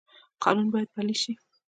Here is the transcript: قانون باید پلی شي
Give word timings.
قانون 0.43 0.67
باید 0.73 0.89
پلی 0.95 1.15
شي 1.21 1.33